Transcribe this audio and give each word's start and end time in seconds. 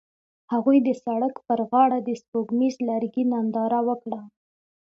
هغوی 0.53 0.77
د 0.87 0.89
سړک 1.03 1.35
پر 1.47 1.59
غاړه 1.69 1.99
د 2.03 2.09
سپوږمیز 2.21 2.75
لرګی 2.89 3.23
ننداره 3.31 3.79
وکړه. 3.89 4.19